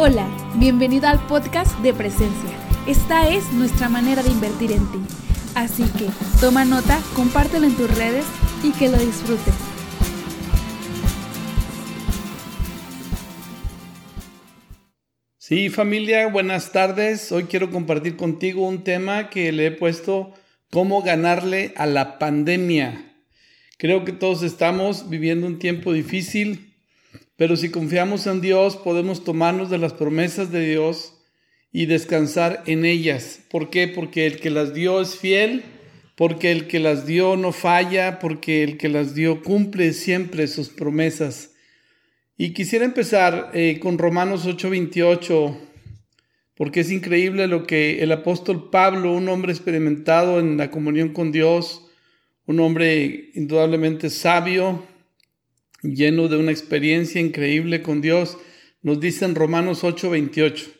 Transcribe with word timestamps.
Hola, 0.00 0.28
bienvenido 0.60 1.08
al 1.08 1.18
podcast 1.26 1.76
de 1.80 1.92
Presencia. 1.92 2.50
Esta 2.86 3.28
es 3.28 3.52
nuestra 3.52 3.88
manera 3.88 4.22
de 4.22 4.30
invertir 4.30 4.70
en 4.70 4.86
ti. 4.92 4.98
Así 5.56 5.82
que 5.98 6.06
toma 6.40 6.64
nota, 6.64 7.02
compártelo 7.16 7.66
en 7.66 7.74
tus 7.74 7.92
redes 7.98 8.24
y 8.62 8.70
que 8.70 8.90
lo 8.90 8.96
disfrutes. 8.96 9.54
Sí, 15.38 15.68
familia, 15.68 16.28
buenas 16.28 16.70
tardes. 16.70 17.32
Hoy 17.32 17.46
quiero 17.46 17.72
compartir 17.72 18.14
contigo 18.14 18.68
un 18.68 18.84
tema 18.84 19.30
que 19.30 19.50
le 19.50 19.66
he 19.66 19.70
puesto 19.72 20.32
cómo 20.70 21.02
ganarle 21.02 21.74
a 21.76 21.86
la 21.86 22.20
pandemia. 22.20 23.16
Creo 23.78 24.04
que 24.04 24.12
todos 24.12 24.44
estamos 24.44 25.10
viviendo 25.10 25.48
un 25.48 25.58
tiempo 25.58 25.92
difícil, 25.92 26.67
pero 27.38 27.56
si 27.56 27.70
confiamos 27.70 28.26
en 28.26 28.40
Dios, 28.40 28.76
podemos 28.76 29.22
tomarnos 29.22 29.70
de 29.70 29.78
las 29.78 29.92
promesas 29.92 30.50
de 30.50 30.68
Dios 30.68 31.14
y 31.70 31.86
descansar 31.86 32.64
en 32.66 32.84
ellas. 32.84 33.38
¿Por 33.48 33.70
qué? 33.70 33.86
Porque 33.86 34.26
el 34.26 34.40
que 34.40 34.50
las 34.50 34.74
dio 34.74 35.00
es 35.00 35.16
fiel, 35.16 35.62
porque 36.16 36.50
el 36.50 36.66
que 36.66 36.80
las 36.80 37.06
dio 37.06 37.36
no 37.36 37.52
falla, 37.52 38.18
porque 38.18 38.64
el 38.64 38.76
que 38.76 38.88
las 38.88 39.14
dio 39.14 39.44
cumple 39.44 39.92
siempre 39.92 40.48
sus 40.48 40.68
promesas. 40.68 41.52
Y 42.36 42.54
quisiera 42.54 42.84
empezar 42.84 43.52
eh, 43.54 43.78
con 43.78 43.98
Romanos 43.98 44.44
8:28, 44.44 45.56
porque 46.56 46.80
es 46.80 46.90
increíble 46.90 47.46
lo 47.46 47.68
que 47.68 48.02
el 48.02 48.10
apóstol 48.10 48.68
Pablo, 48.68 49.12
un 49.12 49.28
hombre 49.28 49.52
experimentado 49.52 50.40
en 50.40 50.56
la 50.56 50.72
comunión 50.72 51.10
con 51.10 51.30
Dios, 51.30 51.88
un 52.46 52.58
hombre 52.58 53.30
indudablemente 53.34 54.10
sabio, 54.10 54.82
lleno 55.82 56.28
de 56.28 56.36
una 56.36 56.50
experiencia 56.50 57.20
increíble 57.20 57.82
con 57.82 58.00
Dios, 58.00 58.38
nos 58.82 59.00
dice 59.00 59.24
en 59.24 59.34
Romanos 59.34 59.84
8:28. 59.84 60.72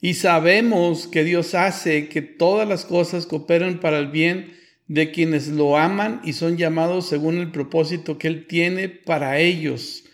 Y 0.00 0.14
sabemos 0.14 1.06
que 1.06 1.24
Dios 1.24 1.54
hace 1.54 2.08
que 2.08 2.22
todas 2.22 2.68
las 2.68 2.84
cosas 2.84 3.26
cooperen 3.26 3.80
para 3.80 3.98
el 3.98 4.08
bien 4.08 4.54
de 4.88 5.10
quienes 5.10 5.48
lo 5.48 5.76
aman 5.76 6.20
y 6.22 6.34
son 6.34 6.56
llamados 6.56 7.08
según 7.08 7.38
el 7.38 7.50
propósito 7.50 8.18
que 8.18 8.28
Él 8.28 8.46
tiene 8.46 8.88
para 8.88 9.38
ellos. 9.38 10.04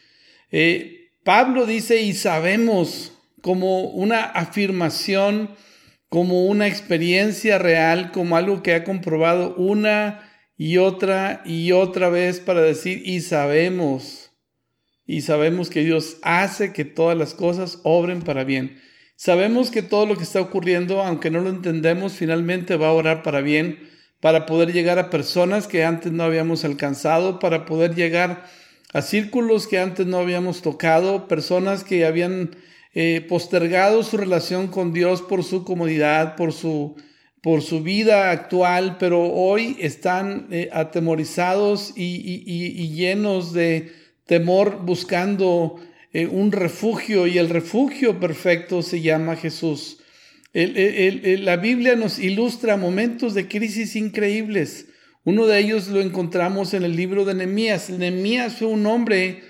Eh, 0.50 1.10
Pablo 1.24 1.66
dice, 1.66 2.02
y 2.02 2.14
sabemos 2.14 3.12
como 3.42 3.82
una 3.82 4.22
afirmación, 4.22 5.50
como 6.08 6.46
una 6.46 6.68
experiencia 6.68 7.58
real, 7.58 8.12
como 8.12 8.36
algo 8.36 8.62
que 8.62 8.74
ha 8.74 8.84
comprobado 8.84 9.54
una 9.56 10.31
y 10.64 10.78
otra 10.78 11.42
y 11.44 11.72
otra 11.72 12.08
vez 12.08 12.38
para 12.38 12.60
decir, 12.60 13.02
y 13.04 13.22
sabemos, 13.22 14.30
y 15.04 15.22
sabemos 15.22 15.70
que 15.70 15.82
Dios 15.82 16.18
hace 16.22 16.72
que 16.72 16.84
todas 16.84 17.18
las 17.18 17.34
cosas 17.34 17.80
obren 17.82 18.22
para 18.22 18.44
bien. 18.44 18.80
Sabemos 19.16 19.72
que 19.72 19.82
todo 19.82 20.06
lo 20.06 20.16
que 20.16 20.22
está 20.22 20.40
ocurriendo, 20.40 21.02
aunque 21.02 21.32
no 21.32 21.40
lo 21.40 21.50
entendemos, 21.50 22.12
finalmente 22.12 22.76
va 22.76 22.86
a 22.86 22.92
orar 22.92 23.24
para 23.24 23.40
bien, 23.40 23.90
para 24.20 24.46
poder 24.46 24.72
llegar 24.72 25.00
a 25.00 25.10
personas 25.10 25.66
que 25.66 25.82
antes 25.82 26.12
no 26.12 26.22
habíamos 26.22 26.64
alcanzado, 26.64 27.40
para 27.40 27.64
poder 27.64 27.96
llegar 27.96 28.44
a 28.92 29.02
círculos 29.02 29.66
que 29.66 29.80
antes 29.80 30.06
no 30.06 30.18
habíamos 30.18 30.62
tocado, 30.62 31.26
personas 31.26 31.82
que 31.82 32.06
habían 32.06 32.54
eh, 32.94 33.26
postergado 33.28 34.04
su 34.04 34.16
relación 34.16 34.68
con 34.68 34.92
Dios 34.92 35.22
por 35.22 35.42
su 35.42 35.64
comodidad, 35.64 36.36
por 36.36 36.52
su 36.52 36.94
por 37.42 37.60
su 37.62 37.82
vida 37.82 38.30
actual, 38.30 38.96
pero 38.98 39.20
hoy 39.20 39.76
están 39.80 40.46
eh, 40.52 40.70
atemorizados 40.72 41.92
y, 41.96 42.88
llenos 42.94 43.52
de 43.52 43.92
temor 44.26 44.84
buscando 44.84 45.80
eh, 46.12 46.26
un 46.26 46.52
refugio 46.52 47.26
y 47.26 47.38
el 47.38 47.48
refugio 47.48 48.20
perfecto 48.20 48.80
se 48.82 49.00
llama 49.00 49.34
Jesús. 49.34 49.98
la 50.52 51.56
Biblia 51.56 51.96
nos 51.96 52.20
ilustra 52.20 52.76
momentos 52.76 53.34
de 53.34 53.48
crisis 53.48 53.96
increíbles. 53.96 54.86
Uno 55.24 55.46
de 55.46 55.58
ellos 55.58 55.88
lo 55.88 56.00
encontramos 56.00 56.74
en 56.74 56.84
el 56.84 56.94
libro 56.94 57.24
de 57.24 57.34
Nehemías. 57.34 57.90
Nehemías 57.90 58.58
fue 58.58 58.68
un 58.68 58.86
hombre 58.86 59.42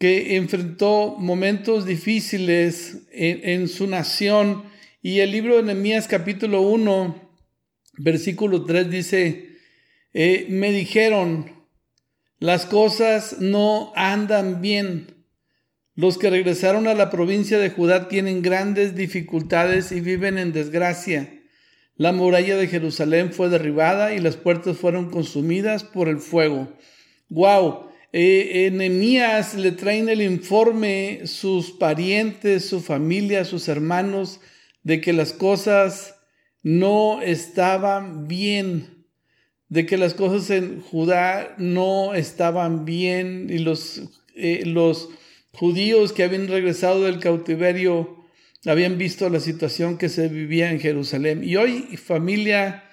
que 0.00 0.36
enfrentó 0.36 1.16
momentos 1.18 1.86
difíciles 1.86 3.02
en, 3.12 3.68
su 3.68 3.86
nación 3.86 4.64
y 5.02 5.20
el 5.20 5.30
libro 5.30 5.56
de 5.56 5.62
Nehemías 5.64 6.08
capítulo 6.08 6.62
1 6.62 7.27
versículo 7.98 8.64
3 8.64 8.90
dice, 8.90 9.48
eh, 10.14 10.46
me 10.48 10.72
dijeron, 10.72 11.52
las 12.38 12.66
cosas 12.66 13.38
no 13.40 13.92
andan 13.96 14.60
bien. 14.60 15.24
Los 15.94 16.16
que 16.16 16.30
regresaron 16.30 16.86
a 16.86 16.94
la 16.94 17.10
provincia 17.10 17.58
de 17.58 17.70
Judá 17.70 18.08
tienen 18.08 18.40
grandes 18.40 18.94
dificultades 18.94 19.90
y 19.90 20.00
viven 20.00 20.38
en 20.38 20.52
desgracia. 20.52 21.34
La 21.96 22.12
muralla 22.12 22.56
de 22.56 22.68
Jerusalén 22.68 23.32
fue 23.32 23.48
derribada 23.48 24.14
y 24.14 24.20
las 24.20 24.36
puertas 24.36 24.76
fueron 24.76 25.10
consumidas 25.10 25.82
por 25.82 26.08
el 26.08 26.18
fuego. 26.18 26.72
Wow, 27.28 27.88
eh, 28.12 28.70
le 28.72 29.72
traen 29.72 30.08
el 30.08 30.22
informe 30.22 31.22
sus 31.24 31.72
parientes, 31.72 32.66
su 32.66 32.80
familia, 32.80 33.44
sus 33.44 33.66
hermanos, 33.66 34.40
de 34.84 35.00
que 35.00 35.12
las 35.12 35.32
cosas 35.32 36.14
no 36.62 37.22
estaban 37.22 38.28
bien, 38.28 39.06
de 39.68 39.86
que 39.86 39.98
las 39.98 40.14
cosas 40.14 40.50
en 40.50 40.80
Judá 40.80 41.54
no 41.58 42.14
estaban 42.14 42.84
bien 42.84 43.48
y 43.50 43.58
los, 43.58 44.02
eh, 44.34 44.62
los 44.64 45.10
judíos 45.52 46.12
que 46.12 46.24
habían 46.24 46.48
regresado 46.48 47.04
del 47.04 47.20
cautiverio 47.20 48.24
habían 48.64 48.98
visto 48.98 49.28
la 49.28 49.40
situación 49.40 49.98
que 49.98 50.08
se 50.08 50.28
vivía 50.28 50.70
en 50.70 50.80
Jerusalén. 50.80 51.44
Y 51.44 51.56
hoy, 51.56 51.96
familia, 51.96 52.84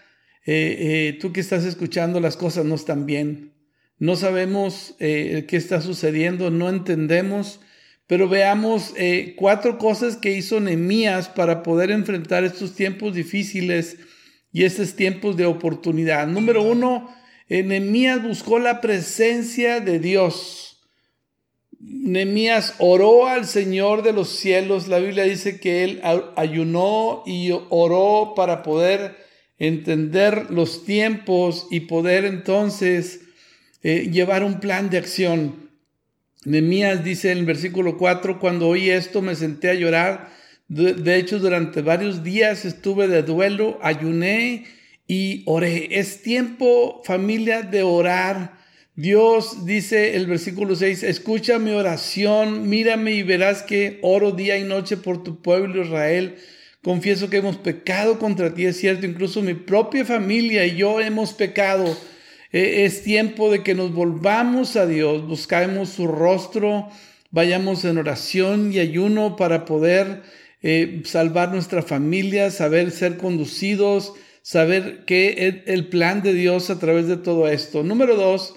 eh, 0.45 0.77
eh, 0.79 1.17
tú 1.19 1.31
que 1.31 1.39
estás 1.39 1.63
escuchando, 1.63 2.19
las 2.19 2.37
cosas 2.37 2.65
no 2.65 2.75
están 2.75 3.05
bien. 3.05 3.53
No 3.97 4.17
sabemos 4.17 4.95
qué 4.99 5.45
está 5.51 5.81
sucediendo, 5.81 6.51
no 6.51 6.67
entendemos 6.67 7.61
pero 8.07 8.29
veamos 8.29 8.93
eh, 8.97 9.33
cuatro 9.37 9.77
cosas 9.77 10.15
que 10.15 10.31
hizo 10.31 10.59
Nehemías 10.59 11.27
para 11.29 11.63
poder 11.63 11.91
enfrentar 11.91 12.43
estos 12.43 12.75
tiempos 12.75 13.15
difíciles 13.15 13.97
y 14.51 14.63
estos 14.63 14.95
tiempos 14.95 15.35
de 15.37 15.45
oportunidad. 15.45 16.27
Número 16.27 16.61
uno, 16.61 17.13
eh, 17.49 17.63
Nehemías 17.63 18.21
buscó 18.21 18.59
la 18.59 18.79
presencia 18.79 19.79
de 19.79 19.99
Dios. 19.99 20.81
Nehemías 21.79 22.75
oró 22.79 23.27
al 23.27 23.45
Señor 23.45 24.03
de 24.03 24.13
los 24.13 24.29
cielos. 24.29 24.87
La 24.87 24.99
Biblia 24.99 25.23
dice 25.23 25.59
que 25.59 25.83
él 25.83 26.01
ayunó 26.35 27.23
y 27.25 27.51
oró 27.69 28.33
para 28.35 28.63
poder 28.63 29.17
entender 29.57 30.51
los 30.51 30.85
tiempos 30.85 31.67
y 31.71 31.81
poder 31.81 32.25
entonces 32.25 33.21
eh, 33.83 34.09
llevar 34.11 34.43
un 34.43 34.59
plan 34.59 34.89
de 34.89 34.97
acción. 34.97 35.64
Nemías 36.45 37.03
dice 37.03 37.31
en 37.31 37.39
el 37.39 37.45
versículo 37.45 37.97
4, 37.97 38.39
cuando 38.39 38.67
oí 38.67 38.89
esto 38.89 39.21
me 39.21 39.35
senté 39.35 39.69
a 39.69 39.73
llorar. 39.73 40.29
De, 40.67 41.17
hecho, 41.17 41.39
durante 41.39 41.81
varios 41.81 42.23
días 42.23 42.65
estuve 42.65 43.07
de 43.07 43.23
duelo, 43.23 43.79
ayuné 43.81 44.65
y 45.07 45.43
oré. 45.45 45.99
Es 45.99 46.21
tiempo, 46.21 47.01
familia, 47.03 47.63
de 47.63 47.83
orar. 47.83 48.57
Dios 48.95 49.65
dice 49.65 50.15
el 50.15 50.27
versículo 50.27 50.75
6, 50.75 51.03
escucha 51.03 51.59
mi 51.59 51.71
oración, 51.71 52.69
mírame 52.69 53.13
y 53.13 53.23
verás 53.23 53.61
que 53.61 53.99
oro 54.03 54.31
día 54.31 54.57
y 54.57 54.63
noche 54.63 54.97
por 54.97 55.23
tu 55.23 55.41
pueblo 55.41 55.83
Israel. 55.83 56.35
Confieso 56.83 57.29
que 57.29 57.37
hemos 57.37 57.57
pecado 57.57 58.19
contra 58.19 58.53
ti, 58.53 58.65
es 58.65 58.77
cierto, 58.77 59.07
incluso 59.07 59.41
mi 59.41 59.55
propia 59.55 60.05
familia 60.05 60.65
y 60.65 60.77
yo 60.77 61.01
hemos 61.01 61.33
pecado 61.33 61.97
es 62.55 63.03
tiempo 63.03 63.51
de 63.51 63.63
que 63.63 63.75
nos 63.75 63.93
volvamos 63.93 64.77
a 64.77 64.85
Dios, 64.85 65.27
buscamos 65.27 65.89
su 65.89 66.07
rostro, 66.07 66.87
vayamos 67.29 67.83
en 67.83 67.97
oración 67.97 68.71
y 68.71 68.79
ayuno 68.79 69.35
para 69.35 69.65
poder 69.65 70.21
eh, 70.61 71.01
salvar 71.03 71.51
nuestra 71.51 71.81
familia, 71.81 72.51
saber 72.51 72.91
ser 72.91 73.17
conducidos, 73.17 74.13
saber 74.41 75.03
qué 75.05 75.35
es 75.47 75.55
el 75.65 75.89
plan 75.89 76.21
de 76.21 76.33
Dios 76.33 76.69
a 76.69 76.79
través 76.79 77.07
de 77.07 77.17
todo 77.17 77.49
esto. 77.49 77.83
Número 77.83 78.15
dos, 78.15 78.55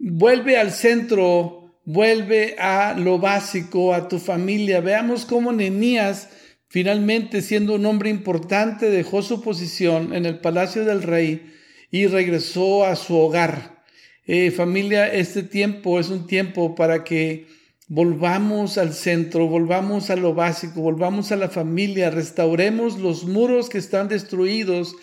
vuelve 0.00 0.58
al 0.58 0.72
centro, 0.72 1.76
vuelve 1.84 2.56
a 2.58 2.96
lo 2.98 3.20
básico, 3.20 3.94
a 3.94 4.08
tu 4.08 4.18
familia. 4.18 4.80
Veamos 4.80 5.24
cómo 5.24 5.52
Nehemías, 5.52 6.30
finalmente 6.66 7.42
siendo 7.42 7.76
un 7.76 7.86
hombre 7.86 8.10
importante, 8.10 8.90
dejó 8.90 9.22
su 9.22 9.40
posición 9.40 10.16
en 10.16 10.26
el 10.26 10.40
palacio 10.40 10.84
del 10.84 11.04
rey 11.04 11.59
y 11.90 12.06
regresó 12.06 12.84
a 12.84 12.96
su 12.96 13.16
hogar. 13.16 13.82
Eh, 14.26 14.50
familia, 14.50 15.12
este 15.12 15.42
tiempo 15.42 15.98
es 15.98 16.08
un 16.08 16.26
tiempo 16.26 16.74
para 16.74 17.02
que 17.04 17.46
volvamos 17.88 18.78
al 18.78 18.94
centro, 18.94 19.48
volvamos 19.48 20.10
a 20.10 20.16
lo 20.16 20.32
básico, 20.32 20.80
volvamos 20.80 21.32
a 21.32 21.36
la 21.36 21.48
familia, 21.48 22.10
restauremos 22.10 22.98
los 22.98 23.24
muros 23.24 23.68
que 23.68 23.78
están 23.78 24.06
destruidos 24.06 24.94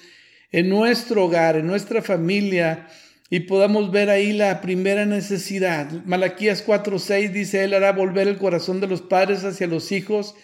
en 0.53 0.69
nuestro 0.69 1.25
hogar, 1.25 1.57
en 1.57 1.67
nuestra 1.67 2.01
familia, 2.01 2.87
y 3.29 3.41
podamos 3.41 3.91
ver 3.91 4.09
ahí 4.09 4.31
la 4.31 4.61
primera 4.61 5.05
necesidad. 5.05 5.91
Malaquías 6.05 6.65
4:6 6.65 7.33
dice, 7.33 7.65
Él 7.65 7.73
hará 7.73 7.91
volver 7.91 8.29
el 8.29 8.37
corazón 8.37 8.79
de 8.79 8.87
los 8.87 9.01
padres 9.01 9.43
hacia 9.43 9.67
los 9.67 9.91
hijos 9.91 10.35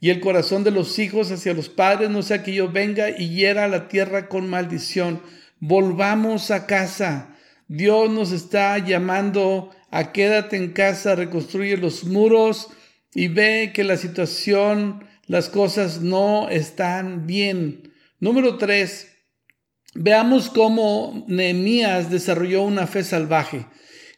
y 0.00 0.10
el 0.10 0.18
corazón 0.18 0.64
de 0.64 0.72
los 0.72 0.98
hijos 0.98 1.30
hacia 1.30 1.54
los 1.54 1.68
padres, 1.68 2.10
no 2.10 2.22
sea 2.22 2.42
que 2.42 2.52
yo 2.52 2.72
venga 2.72 3.10
y 3.10 3.28
hiera 3.28 3.68
la 3.68 3.86
tierra 3.86 4.28
con 4.28 4.48
maldición. 4.48 5.20
Volvamos 5.64 6.50
a 6.50 6.66
casa. 6.66 7.36
Dios 7.68 8.10
nos 8.10 8.32
está 8.32 8.78
llamando 8.78 9.70
a 9.92 10.10
quédate 10.10 10.56
en 10.56 10.72
casa, 10.72 11.14
reconstruye 11.14 11.76
los 11.76 12.02
muros 12.02 12.70
y 13.14 13.28
ve 13.28 13.70
que 13.72 13.84
la 13.84 13.96
situación, 13.96 15.04
las 15.28 15.48
cosas 15.48 16.00
no 16.00 16.48
están 16.48 17.28
bien. 17.28 17.92
Número 18.18 18.58
tres, 18.58 19.12
veamos 19.94 20.50
cómo 20.50 21.24
Nehemías 21.28 22.10
desarrolló 22.10 22.62
una 22.62 22.88
fe 22.88 23.04
salvaje. 23.04 23.66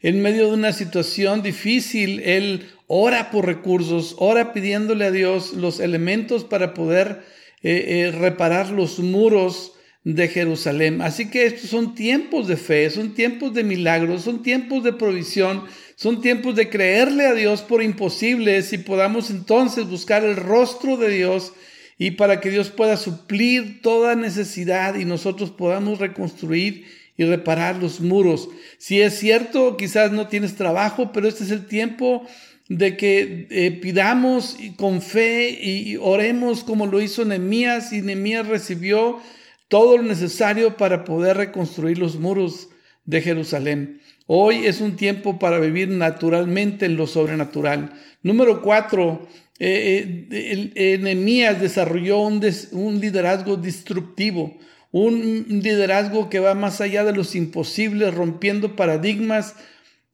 En 0.01 0.23
medio 0.23 0.47
de 0.47 0.55
una 0.55 0.73
situación 0.73 1.43
difícil, 1.43 2.21
él 2.21 2.71
ora 2.87 3.31
por 3.31 3.45
recursos, 3.45 4.17
ora 4.19 4.55
pidiéndole 4.55 5.05
a 5.05 5.11
Dios 5.11 5.53
los 5.53 5.79
elementos 5.79 6.43
para 6.43 6.73
poder 6.73 7.23
eh, 7.63 7.85
eh, 7.87 8.13
reparar 8.13 8.71
los 8.71 8.99
muros 8.99 9.75
de 10.05 10.29
Jerusalén. 10.29 11.01
Así 11.01 11.31
que 11.31 11.47
estos 11.47 11.71
son 11.71 11.95
tiempos 11.95 12.47
de 12.47 12.57
fe, 12.57 12.89
son 12.91 13.15
tiempos 13.15 13.55
de 13.55 13.65
milagros, 13.65 14.23
son 14.23 14.43
tiempos 14.43 14.85
de 14.85 14.93
provisión, 14.93 15.65
son 15.97 16.21
tiempos 16.21 16.55
de 16.55 16.69
creerle 16.69 17.27
a 17.27 17.35
Dios 17.35 17.63
por 17.63 17.83
imposibles 17.83 18.73
y 18.75 18.79
podamos 18.79 19.31
entonces 19.31 19.89
buscar 19.89 20.25
el 20.25 20.37
rostro 20.37 20.99
de 20.99 21.09
Dios 21.09 21.55
y 21.99 22.13
para 22.13 22.41
que 22.41 22.51
Dios 22.51 22.71
pueda 22.71 22.97
suplir 22.97 23.81
toda 23.81 24.15
necesidad 24.15 24.97
y 24.97 25.05
nosotros 25.05 25.51
podamos 25.51 26.01
reconstruir 26.01 26.85
y 27.17 27.25
reparar 27.25 27.77
los 27.77 28.01
muros. 28.01 28.49
Si 28.77 29.01
es 29.01 29.19
cierto, 29.19 29.77
quizás 29.77 30.13
no 30.13 30.27
tienes 30.29 30.57
trabajo, 30.57 31.13
pero 31.13 31.29
este 31.29 31.45
es 31.45 31.51
el 31.51 31.67
tiempo 31.67 32.27
de 32.69 32.97
que 32.97 33.47
eh, 33.51 33.71
pidamos 33.71 34.57
con 34.77 35.01
fe 35.01 35.51
y 35.51 35.97
oremos 35.97 36.65
como 36.65 36.87
lo 36.87 37.01
hizo 37.01 37.25
Nehemías 37.25 37.93
y 37.93 38.03
Nehemías 38.03 38.49
recibió 38.49 39.21
todo 39.69 39.97
lo 39.97 40.03
necesario 40.03 40.77
para 40.77 41.05
poder 41.05 41.37
reconstruir 41.37 41.99
los 41.99 42.17
muros 42.17 42.69
de 43.05 43.21
Jerusalén. 43.21 44.01
Hoy 44.27 44.67
es 44.67 44.81
un 44.81 44.97
tiempo 44.97 45.39
para 45.39 45.59
vivir 45.59 45.89
naturalmente 45.89 46.87
en 46.87 46.97
lo 46.97 47.07
sobrenatural. 47.07 47.93
Número 48.23 48.63
cuatro, 48.63 49.29
eh, 49.59 50.29
eh, 50.31 51.57
desarrolló 51.61 52.21
un, 52.21 52.41
un 52.73 53.01
liderazgo 53.01 53.57
destructivo, 53.57 54.57
un 54.93 55.47
liderazgo 55.49 56.31
que 56.31 56.41
va 56.41 56.55
más 56.55 56.81
allá 56.81 57.05
de 57.05 57.13
los 57.13 57.35
imposibles, 57.35 58.15
rompiendo 58.15 58.77
paradigmas. 58.77 59.57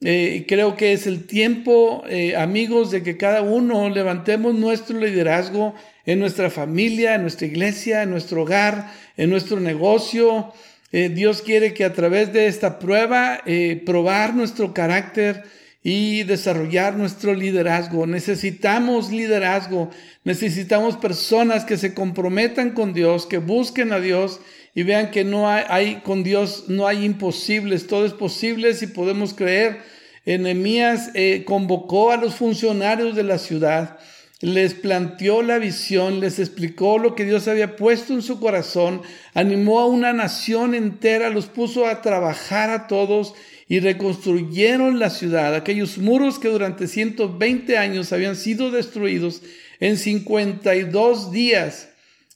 Eh, 0.03 0.47
creo 0.49 0.79
que 0.79 0.95
es 0.95 1.07
el 1.07 1.27
tiempo, 1.27 2.03
eh, 2.09 2.35
amigos, 2.35 2.91
de 2.91 3.03
que 3.03 3.19
cada 3.19 3.43
uno 3.43 3.91
levantemos 3.91 4.55
nuestro 4.55 4.99
liderazgo 4.99 5.75
en 6.07 6.19
nuestra 6.19 6.49
familia, 6.49 7.15
en 7.15 7.23
nuestra 7.23 7.47
iglesia, 7.47 8.03
en 8.03 8.11
nuestro 8.11 8.43
hogar, 8.43 8.91
en 9.19 9.29
nuestro 9.29 9.61
negocio. 9.61 10.55
Eh, 10.91 11.11
Dios 11.11 11.43
quiere 11.43 11.75
que 11.75 11.85
a 11.85 11.93
través 11.93 12.33
de 12.33 12.47
esta 12.47 12.79
prueba 12.79 13.43
probar 13.85 14.35
nuestro 14.35 14.73
carácter 14.73 15.45
y 15.83 16.23
desarrollar 16.23 16.97
nuestro 16.97 17.35
liderazgo. 17.35 18.07
Necesitamos 18.07 19.11
liderazgo, 19.13 19.91
necesitamos 20.25 20.97
personas 20.97 21.67
que 21.67 21.77
se 21.77 21.93
comprometan 21.93 22.71
con 22.71 22.95
Dios, 22.95 23.27
que 23.27 23.39
busquen 23.39 23.93
a 23.93 24.01
Dios 24.01 24.41
y 24.81 24.83
vean 24.83 25.11
que 25.11 25.25
no 25.25 25.47
hay, 25.47 25.97
con 25.97 26.23
Dios 26.23 26.65
no 26.69 26.87
hay 26.87 27.05
imposibles, 27.05 27.87
todo 27.87 28.07
es 28.07 28.15
posible 28.15 28.73
si 28.73 28.87
podemos 28.87 29.35
creer. 29.35 29.83
Enemías 30.25 31.11
eh, 31.13 31.45
convocó 31.45 32.13
a 32.13 32.17
los 32.17 32.37
funcionarios 32.37 33.15
de 33.15 33.23
la 33.23 33.37
ciudad, 33.37 33.99
les 34.41 34.73
planteó 34.73 35.43
la 35.43 35.59
visión, 35.59 36.21
les 36.21 36.39
explicó 36.39 36.97
lo 36.97 37.15
que 37.15 37.27
Dios 37.27 37.47
había 37.47 37.77
puesto 37.77 38.15
en 38.15 38.23
su 38.23 38.41
corazón, 38.41 39.03
animó 39.35 39.81
a 39.81 39.87
una 39.87 40.15
nación 40.15 40.75
entera, 40.75 41.29
los 41.29 41.45
puso 41.45 41.87
a 41.87 42.01
trabajar 42.01 42.71
a 42.71 42.87
todos 42.87 43.35
y 43.69 43.81
reconstruyeron 43.81 44.99
la 44.99 45.11
ciudad, 45.11 45.55
aquellos 45.55 45.99
muros 45.99 46.39
que 46.39 46.49
durante 46.49 46.87
120 46.87 47.77
años 47.77 48.15
habían 48.15 48.35
sido 48.35 48.71
destruidos 48.71 49.43
en 49.79 49.99
52 49.99 51.33
días 51.33 51.90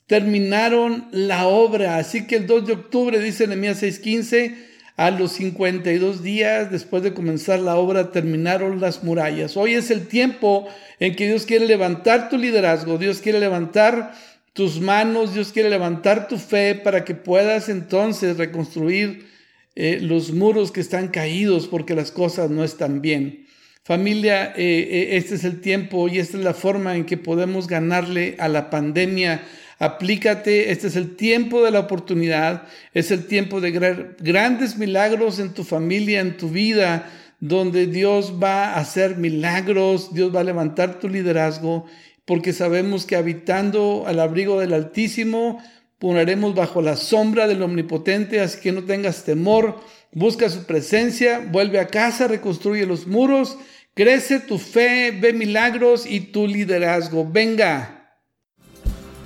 terminaron 0.06 1.08
la 1.12 1.46
obra. 1.46 1.96
Así 1.96 2.26
que 2.26 2.36
el 2.36 2.46
2 2.46 2.66
de 2.66 2.72
octubre, 2.74 3.18
dice 3.20 3.46
Nehemías 3.46 3.82
6:15, 3.82 4.54
a 4.96 5.10
los 5.10 5.32
52 5.32 6.22
días 6.22 6.70
después 6.70 7.02
de 7.02 7.14
comenzar 7.14 7.58
la 7.58 7.76
obra 7.76 8.12
terminaron 8.12 8.80
las 8.80 9.02
murallas. 9.02 9.56
Hoy 9.56 9.74
es 9.74 9.90
el 9.90 10.06
tiempo 10.06 10.68
en 11.00 11.16
que 11.16 11.26
Dios 11.26 11.46
quiere 11.46 11.66
levantar 11.66 12.28
tu 12.28 12.38
liderazgo, 12.38 12.96
Dios 12.96 13.20
quiere 13.20 13.40
levantar 13.40 14.14
tus 14.52 14.80
manos, 14.80 15.34
Dios 15.34 15.50
quiere 15.52 15.68
levantar 15.68 16.28
tu 16.28 16.38
fe 16.38 16.76
para 16.76 17.04
que 17.04 17.16
puedas 17.16 17.68
entonces 17.68 18.36
reconstruir 18.36 19.26
eh, 19.74 19.98
los 20.00 20.32
muros 20.32 20.70
que 20.70 20.80
están 20.80 21.08
caídos 21.08 21.66
porque 21.66 21.96
las 21.96 22.12
cosas 22.12 22.50
no 22.50 22.62
están 22.62 23.00
bien. 23.02 23.46
Familia, 23.82 24.54
eh, 24.56 24.88
eh, 24.90 25.16
este 25.16 25.34
es 25.34 25.44
el 25.44 25.60
tiempo 25.60 26.06
y 26.08 26.20
esta 26.20 26.38
es 26.38 26.44
la 26.44 26.54
forma 26.54 26.94
en 26.94 27.04
que 27.04 27.16
podemos 27.16 27.66
ganarle 27.66 28.36
a 28.38 28.48
la 28.48 28.70
pandemia 28.70 29.42
aplícate, 29.78 30.70
este 30.70 30.86
es 30.86 30.96
el 30.96 31.16
tiempo 31.16 31.64
de 31.64 31.70
la 31.70 31.80
oportunidad, 31.80 32.64
es 32.92 33.10
el 33.10 33.26
tiempo 33.26 33.60
de 33.60 33.70
grandes 34.18 34.76
milagros 34.78 35.38
en 35.38 35.54
tu 35.54 35.64
familia, 35.64 36.20
en 36.20 36.36
tu 36.36 36.48
vida, 36.48 37.10
donde 37.40 37.86
Dios 37.86 38.34
va 38.42 38.70
a 38.70 38.80
hacer 38.80 39.16
milagros, 39.16 40.14
Dios 40.14 40.34
va 40.34 40.40
a 40.40 40.44
levantar 40.44 40.98
tu 40.98 41.08
liderazgo, 41.08 41.86
porque 42.24 42.52
sabemos 42.52 43.04
que 43.04 43.16
habitando 43.16 44.04
al 44.06 44.20
abrigo 44.20 44.58
del 44.58 44.72
Altísimo, 44.72 45.62
poneremos 45.98 46.54
bajo 46.54 46.80
la 46.82 46.96
sombra 46.96 47.46
del 47.46 47.62
Omnipotente, 47.62 48.40
así 48.40 48.60
que 48.60 48.72
no 48.72 48.84
tengas 48.84 49.24
temor, 49.24 49.80
busca 50.12 50.48
su 50.48 50.64
presencia, 50.64 51.40
vuelve 51.50 51.80
a 51.80 51.88
casa, 51.88 52.28
reconstruye 52.28 52.86
los 52.86 53.06
muros, 53.06 53.58
crece 53.94 54.40
tu 54.40 54.58
fe, 54.58 55.10
ve 55.10 55.32
milagros 55.32 56.06
y 56.06 56.20
tu 56.20 56.46
liderazgo. 56.46 57.28
Venga. 57.30 57.93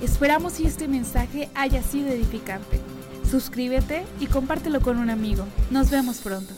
Esperamos 0.01 0.55
que 0.55 0.67
este 0.67 0.87
mensaje 0.87 1.49
haya 1.55 1.83
sido 1.83 2.09
edificante. 2.09 2.81
Suscríbete 3.29 4.05
y 4.21 4.27
compártelo 4.27 4.81
con 4.81 4.99
un 4.99 5.11
amigo. 5.11 5.45
Nos 5.71 5.91
vemos 5.91 6.19
pronto. 6.19 6.55